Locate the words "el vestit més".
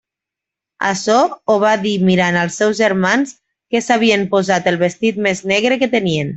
4.75-5.49